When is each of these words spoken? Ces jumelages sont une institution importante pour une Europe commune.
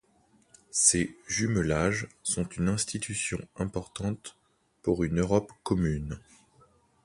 Ces 0.71 1.15
jumelages 1.27 2.07
sont 2.23 2.49
une 2.49 2.69
institution 2.69 3.37
importante 3.57 4.35
pour 4.81 5.03
une 5.03 5.19
Europe 5.19 5.51
commune. 5.61 6.19